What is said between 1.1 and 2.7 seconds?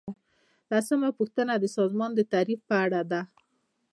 پوښتنه د سازمان د تعریف